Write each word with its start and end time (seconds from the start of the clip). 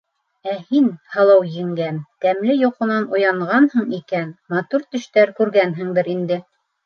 —Ә, 0.51 0.53
һин, 0.69 0.85
һылыу 1.15 1.43
еңгәм, 1.55 1.99
тәмле 2.25 2.55
йоҡонан 2.61 3.05
уянғанһың 3.17 3.93
икән, 3.99 4.33
матур 4.55 4.87
төштәр 4.95 5.35
күргәнһеңдер 5.41 6.11
инде. 6.15 6.41